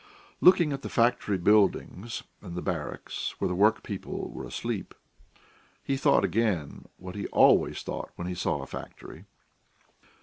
[0.39, 4.95] Looking at the factory buildings and the barracks, where the workpeople were asleep,
[5.83, 9.25] he thought again what he always thought when he saw a factory.